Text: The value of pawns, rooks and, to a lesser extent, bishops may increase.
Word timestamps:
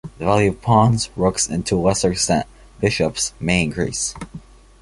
The 0.17 0.25
value 0.25 0.49
of 0.49 0.63
pawns, 0.63 1.11
rooks 1.15 1.47
and, 1.47 1.63
to 1.67 1.77
a 1.77 1.79
lesser 1.79 2.11
extent, 2.13 2.47
bishops 2.79 3.33
may 3.39 3.61
increase. 3.61 4.15